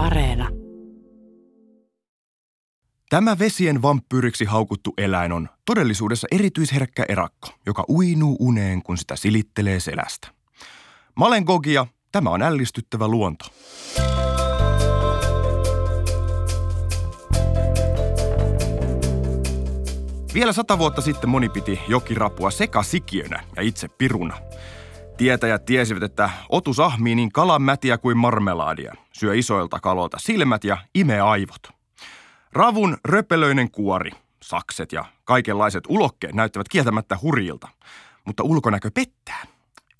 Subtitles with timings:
[0.00, 0.48] Areena.
[3.08, 9.80] Tämä vesien vampyyriksi haukuttu eläin on todellisuudessa erityisherkkä erakko, joka uinuu uneen, kun sitä silittelee
[9.80, 10.28] selästä.
[11.14, 13.44] Malengogia, tämä on ällistyttävä luonto.
[20.34, 24.38] Vielä sata vuotta sitten moni piti jokirapua sekasikiönä ja itse piruna.
[25.20, 30.78] Tietäjät tiesivät, että otus ahmii niin kalan mätiä kuin marmelaadia, syö isoilta kaloilta silmät ja
[30.94, 31.68] imee aivot.
[32.52, 34.10] Ravun röpelöinen kuori,
[34.42, 37.68] sakset ja kaikenlaiset ulokkeet näyttävät kieltämättä hurjilta,
[38.24, 39.42] mutta ulkonäkö pettää.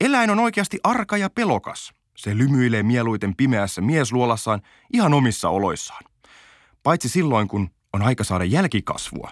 [0.00, 1.92] Eläin on oikeasti arka ja pelokas.
[2.16, 4.62] Se lymyilee mieluiten pimeässä miesluolassaan
[4.92, 6.04] ihan omissa oloissaan.
[6.82, 9.30] Paitsi silloin, kun on aika saada jälkikasvua.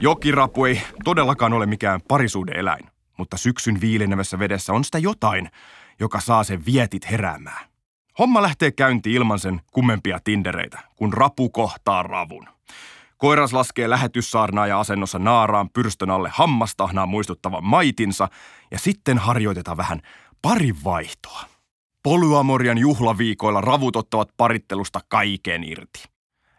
[0.00, 5.50] Jokirapu ei todellakaan ole mikään parisuudeeläin, mutta syksyn viilenevässä vedessä on sitä jotain,
[6.00, 7.68] joka saa sen vietit heräämään.
[8.18, 12.48] Homma lähtee käynti ilman sen kummempia tindereitä, kun rapu kohtaa ravun.
[13.16, 18.28] Koiras laskee lähetyssaarnaa asennossa naaraan pyrstön alle hammastahnaa muistuttavan maitinsa
[18.70, 20.00] ja sitten harjoitetaan vähän
[20.42, 21.44] parin vaihtoa.
[22.02, 26.04] Polyamorian juhlaviikoilla ravut ottavat parittelusta kaiken irti.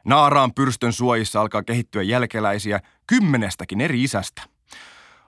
[0.06, 4.42] Naaraan pyrstön suojissa alkaa kehittyä jälkeläisiä kymmenestäkin eri isästä.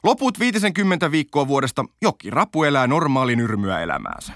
[0.04, 4.34] Loput 50 viikkoa vuodesta joki rapu elää normaalin yrmyä elämäänsä.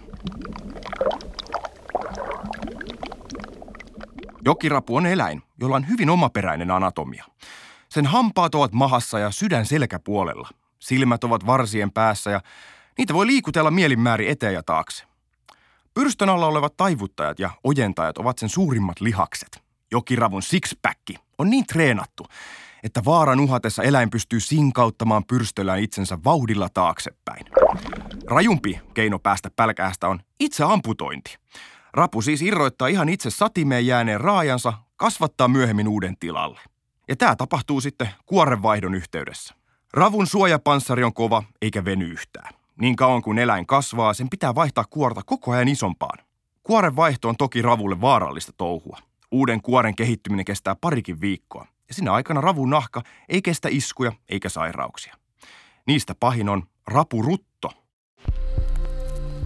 [4.45, 7.26] Jokirapu on eläin, jolla on hyvin omaperäinen anatomia.
[7.89, 10.50] Sen hampaat ovat mahassa ja sydän selkäpuolella.
[10.80, 12.42] Silmät ovat varsien päässä ja
[12.98, 15.04] niitä voi liikutella mielinmäärin eteen ja taakse.
[15.94, 19.64] Pyrstön alla olevat taivuttajat ja ojentajat ovat sen suurimmat lihakset.
[19.92, 22.26] Jokiravun sixpacki on niin treenattu,
[22.84, 27.46] että vaaran uhatessa eläin pystyy sinkauttamaan pyrstöllään itsensä vauhdilla taaksepäin.
[28.28, 31.38] Rajumpi keino päästä pälkähästä on itse amputointi.
[31.94, 36.60] Rapu siis irroittaa ihan itse satimeen jääneen raajansa, kasvattaa myöhemmin uuden tilalle.
[37.08, 39.56] Ja tämä tapahtuu sitten kuorenvaihdon yhteydessä.
[39.94, 42.54] Ravun suojapanssari on kova eikä veny yhtään.
[42.80, 46.26] Niin kauan kuin eläin kasvaa, sen pitää vaihtaa kuorta koko ajan isompaan.
[46.64, 48.98] Kuorenvaihto on toki ravulle vaarallista touhua.
[49.32, 54.50] Uuden kuoren kehittyminen kestää parikin viikkoa, ja sinä aikana ravun nahka ei kestä iskuja eikä
[54.50, 55.16] sairauksia.
[55.88, 57.72] Niistä pahin on rapurutto.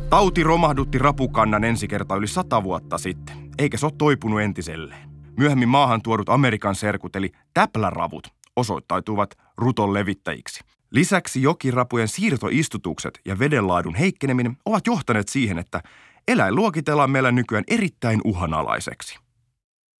[0.10, 5.10] Tauti romahdutti rapukannan ensi kerta yli sata vuotta sitten, eikä se ole toipunut entiselleen.
[5.38, 10.64] Myöhemmin maahan tuodut Amerikan serkut eli täpläravut osoittautuvat ruton levittäjiksi.
[10.92, 15.82] Lisäksi jokirapujen siirtoistutukset ja vedenlaadun heikkeneminen ovat johtaneet siihen, että
[16.28, 19.25] eläin luokitellaan meillä nykyään erittäin uhanalaiseksi.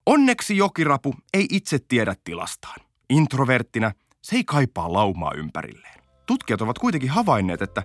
[0.06, 2.80] Onneksi jokirapu ei itse tiedä tilastaan.
[3.10, 6.00] Introverttina se ei kaipaa laumaa ympärilleen.
[6.26, 7.82] Tutkijat ovat kuitenkin havainneet, että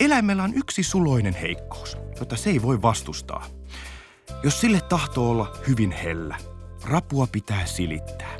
[0.00, 3.46] eläimellä on yksi suloinen heikkous, jota se ei voi vastustaa.
[4.42, 6.36] Jos sille tahtoo olla hyvin hellä,
[6.84, 8.36] rapua pitää silittää.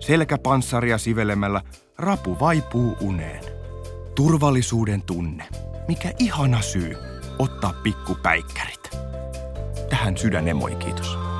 [0.00, 1.62] Selkäpanssaria sivelemällä
[1.98, 3.44] rapu vaipuu uneen.
[4.14, 5.48] Turvallisuuden tunne.
[5.88, 6.96] Mikä ihana syy
[7.38, 8.90] ottaa pikkupäikkärit.
[9.90, 11.33] Tähän sydän emoi, kiitos.